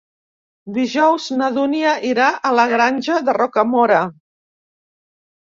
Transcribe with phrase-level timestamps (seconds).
[0.77, 4.01] Dijous na Dúnia irà a la Granja de Rocamora.